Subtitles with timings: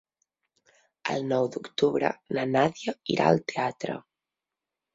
[1.15, 4.01] El nou d'octubre na Nàdia irà al teatre.